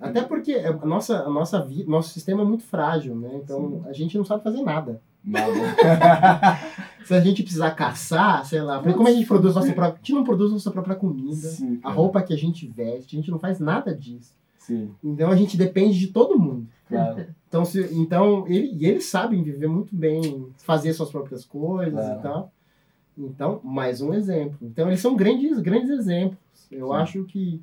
[0.00, 3.30] Até porque a nossa, a nossa vida, nosso sistema é muito frágil, né?
[3.44, 5.00] Então, a gente não sabe fazer nada.
[7.04, 9.94] Se a gente precisar caçar, sei lá, como a gente produz nossa própria...
[9.94, 13.18] A gente não produz nossa própria comida, Sim, a roupa que a gente veste, a
[13.18, 14.32] gente não faz nada disso.
[14.58, 16.66] Sim, Então, a gente depende de todo mundo.
[16.88, 17.26] claro.
[17.48, 22.18] Então, se, então ele, e eles sabem viver muito bem, fazer suas próprias coisas Claro.
[22.18, 22.52] e tal.
[23.18, 24.56] Então, mais um exemplo.
[24.62, 26.38] Então, eles são grandes, grandes exemplos.
[26.70, 26.94] Eu Sim.
[26.94, 27.60] acho que.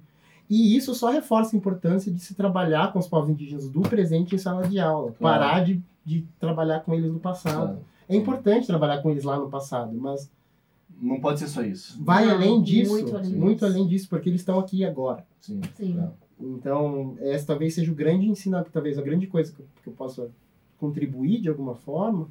[0.50, 4.36] E isso só reforça a importância de se trabalhar com os povos indígenas do presente
[4.36, 5.14] em sala de aula.
[5.18, 5.40] Claro.
[5.40, 7.56] Parar de, de trabalhar com eles no passado.
[7.68, 7.80] claro.
[8.08, 10.30] É importante trabalhar com eles lá no passado, mas
[11.00, 12.04] Não pode ser só isso.
[12.04, 12.92] vai Não, além disso.
[12.92, 13.66] muito além muito disso.
[13.66, 15.24] além disso, porque eles estão aqui agora.
[15.40, 15.62] Sim.
[15.78, 15.94] Sim.
[15.94, 16.14] claro.
[16.42, 19.94] Então, essa talvez seja o grande ensinamento, talvez a grande coisa que eu, que eu
[19.94, 20.30] possa
[20.80, 22.28] contribuir de alguma forma.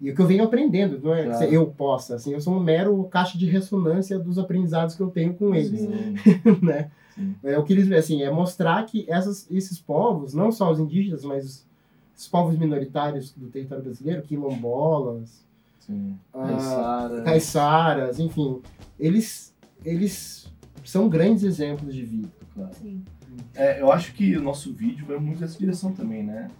[0.00, 1.48] E o que eu venho aprendendo, não é Claro.
[1.48, 5.10] que eu possa, assim, eu sou um mero caixa de ressonância dos aprendizados que eu
[5.10, 6.14] tenho com eles, Sim.
[6.62, 6.90] né?
[7.16, 7.34] Sim.
[7.42, 11.24] É o que eles, assim, é mostrar que essas, esses povos, não só os indígenas,
[11.24, 11.67] mas os,
[12.18, 15.46] os povos minoritários do território brasileiro, quilombolas.
[16.34, 17.22] Ah, Caiçara.
[17.22, 18.60] caiçaras, enfim,
[19.00, 20.52] eles, eles
[20.84, 22.28] são grandes exemplos de vida.
[22.52, 22.74] Claro.
[22.74, 23.02] Sim.
[23.54, 26.50] É, eu acho que o nosso vídeo vai muito nessa direção também, né?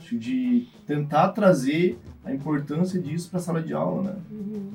[0.00, 4.16] Acho de tentar trazer a importância disso para a sala de aula, né?
[4.32, 4.70] Uhum.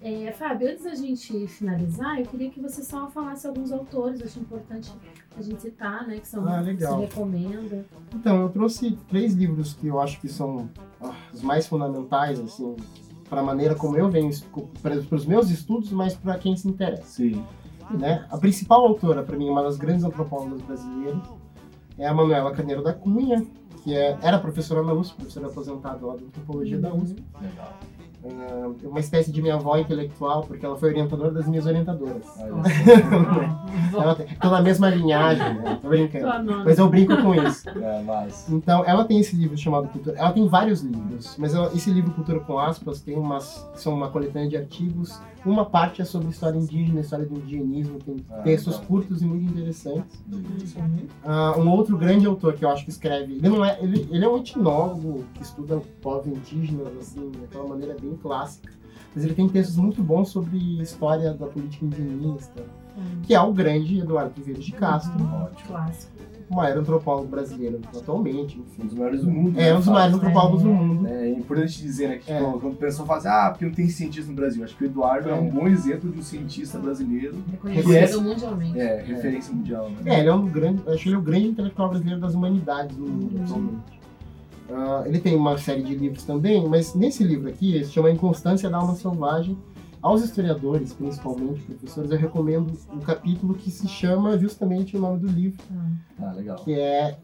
[0.00, 4.26] É, Fábio, antes da gente finalizar, eu queria que você só falasse alguns autores, eu
[4.26, 4.92] acho importante
[5.36, 6.18] a gente citar, né?
[6.18, 6.94] Que são Ah, que legal.
[6.94, 7.84] se recomenda.
[8.14, 10.68] Então, eu trouxe três livros que eu acho que são
[11.00, 12.76] ah, os mais fundamentais, assim,
[13.28, 14.30] para a maneira como eu venho,
[14.80, 17.02] para os meus estudos, mas para quem se interessa.
[17.02, 17.44] Sim.
[17.90, 18.24] Né?
[18.30, 21.22] A principal autora, para mim, uma das grandes antropólogas brasileiras,
[21.98, 23.44] é a Manuela Carneiro da Cunha,
[23.82, 27.22] que é, era professora na USP, professora aposentada lá da antropologia da USP.
[27.40, 27.78] Legal.
[28.24, 32.24] Ah, é uma espécie de minha avó intelectual, porque ela foi orientadora das minhas orientadoras.
[32.38, 32.62] Olha
[33.92, 34.02] só.
[34.02, 35.78] Ela tem, tô na mesma linhagem, né?
[35.80, 36.64] tô brincando.
[36.64, 37.68] Mas eu brinco com isso.
[37.88, 38.48] É, mas.
[38.50, 40.16] Então, ela tem esse livro chamado Cultura.
[40.18, 44.08] Ela tem vários livros, mas ela- esse livro Cultura com aspas tem umas são uma
[44.10, 45.18] coletânea de artigos.
[45.44, 49.50] Uma parte é sobre história indígena, história do indigenismo, tem Ah, textos curtos e muito
[49.52, 50.20] interessantes.
[50.30, 51.06] Uhum.
[51.24, 54.24] Ah, um outro grande autor que eu acho que escreve, ele não é, ele, ele
[54.24, 58.72] é um etnólogo que estuda povos indígenas assim, de uma maneira bem clássica.
[59.14, 62.62] Mas ele tem textos muito bons sobre história da política indigenista,
[62.96, 63.20] Uhum.
[63.22, 65.68] que é o grande Eduardo Vieira de Castro, Ótimo.
[65.68, 66.12] Clássico.
[66.50, 68.82] o maior antropólogo brasileiro atualmente, enfim.
[68.82, 69.58] Um dos maiores do mundo.
[69.60, 70.72] É né, um dos maiores antropólogos do É.
[70.72, 71.06] mundo.
[71.06, 72.38] É importante dizer, né, que É.
[72.38, 74.64] tipo, quando o pessoal fala assim, ah, porque não tem cientista no Brasil.
[74.64, 75.50] Acho que o Eduardo é, um É.
[75.50, 77.36] bom exemplo de um cientista brasileiro.
[77.50, 78.78] Reconhecido Reconhece- mundialmente.
[78.80, 79.96] É, referência mundial, né?
[80.06, 83.36] É, ele é um grande, acho ele o grande intelectual brasileiro das humanidades do mundo
[83.36, 83.44] Uhum.
[83.44, 83.97] atualmente.
[84.70, 88.10] Ah, ele tem uma série de livros também, mas nesse livro aqui, ele se chama
[88.10, 89.56] Inconstância da Alma Selvagem,
[90.00, 95.26] Aos historiadores, principalmente professores, eu recomendo um capítulo que se chama justamente o nome do
[95.26, 95.58] livro,
[96.36, 96.56] legal.
[96.58, 97.18] que é,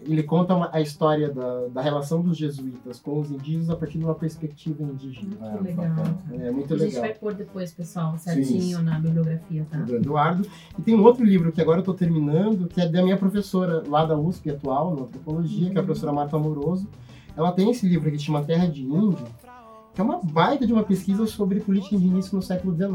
[0.00, 3.98] ele conta uma- a história da, da relação dos jesuítas com os indígenas a partir
[3.98, 5.28] de uma perspectiva indígena.
[5.28, 5.86] Muito Ah, legal.
[5.88, 6.18] bacana.
[6.32, 7.02] É muito A gente legal.
[7.02, 9.78] vai pôr depois, pessoal, certinho na bibliografia, tá?
[9.78, 10.48] do Eduardo.
[10.78, 13.82] E tem um outro livro que agora eu estou terminando, que é da minha professora
[13.86, 16.86] lá da USP atual, na antropologia, que é a professora Marta Amoroso.
[17.36, 19.18] Ela tem esse livro que chama Terra de Índio,
[19.94, 22.92] que é uma baita de uma pesquisa sobre política indígena no século XIX.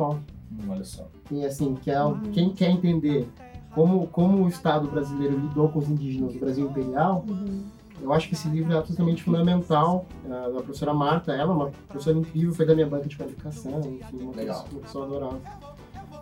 [0.51, 1.07] Hum, olha só.
[1.31, 3.27] E assim, que é, o- quem quer entender
[3.73, 7.63] como, como o Estado brasileiro lidou com os indígenas do Brasil Imperial, Uhum.
[8.01, 10.05] eu acho que esse livro é absolutamente fundamental.
[10.29, 13.79] A, a professora Marta, ela é uma professora incrível, foi da minha banca de qualificação,
[13.79, 14.55] enfim, uma Legal.
[14.63, 15.41] pessoa, uma pessoa adorável.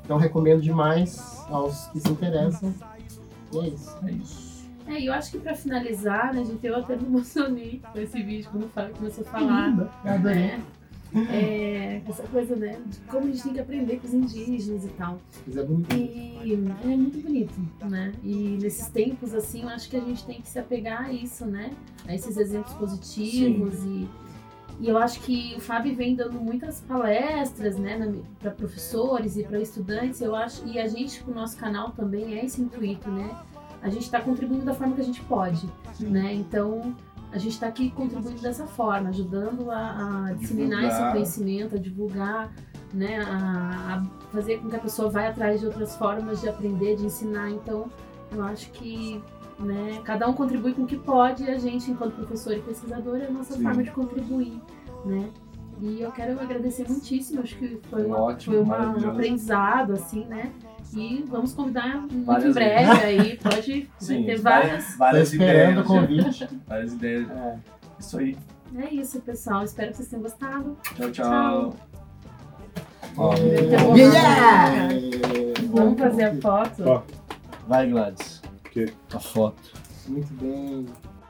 [0.04, 2.74] Então recomendo demais aos que se interessam.
[3.54, 3.98] E é isso.
[4.06, 4.50] É isso.
[4.88, 8.22] É, e eu acho que pra finalizar, né, gente, eu até me emocionei com esse
[8.24, 9.70] vídeo quando o Fábio começou a falar.
[10.04, 10.36] Eu adorei.
[10.48, 10.62] né?
[11.32, 14.90] É, essa coisa, né, de como a gente tem que aprender com os indígenas e
[14.90, 15.20] tal.
[15.46, 15.96] Mas é bonito.
[15.96, 17.54] E é muito bonito,
[17.84, 18.14] né?
[18.24, 21.46] E nesses tempos, assim, eu acho que a gente tem que se apegar a isso,
[21.46, 21.72] né?
[22.08, 24.08] A esses exemplos positivos e,
[24.80, 28.00] e eu acho que o Fábio vem dando muitas palestras, né,
[28.40, 30.22] para professores e para estudantes.
[30.22, 33.30] Eu acho e a gente, com o nosso canal também é esse intuito, né?
[33.82, 36.34] A gente está contribuindo da forma que a gente pode, né?
[36.34, 36.96] Então
[37.32, 41.12] a gente está aqui contribuindo dessa forma, ajudando a, a disseminar esse Divulgar.
[41.12, 42.54] conhecimento, a divulgar,
[42.94, 43.20] né?
[43.22, 47.06] A, a fazer com que a pessoa vá atrás de outras formas de aprender, de
[47.06, 47.52] ensinar.
[47.52, 47.90] Então,
[48.32, 49.22] eu acho que
[49.60, 53.18] né, cada um contribui com o que pode e a gente, enquanto professor e pesquisador,
[53.18, 53.64] é a nossa Sim.
[53.64, 54.60] forma de contribuir,
[55.06, 55.30] né?
[55.82, 60.26] E eu quero agradecer muitíssimo, acho que foi, uma- ótimo, foi uma- um aprendizado, assim,
[60.26, 60.52] né?
[60.94, 65.34] E vamos convidar muito Várias em breve aí, pode Sim, ter várias, várias.
[65.34, 65.86] Ideias.
[65.86, 66.50] convite.
[66.68, 67.30] Várias ideias.
[67.30, 67.58] É.
[68.00, 68.38] Isso aí.
[68.76, 69.64] É isso, pessoal.
[69.64, 70.78] Espero que vocês tenham gostado.
[70.96, 71.14] Tchau, tchau.
[71.14, 71.74] Tchau.
[73.16, 74.90] Então, Yeah!
[75.72, 76.84] Vamos fazer a foto.
[76.86, 77.02] Ó.
[77.68, 78.42] vai, Gladys.
[79.14, 79.62] A foto.
[80.08, 80.86] Muito bem.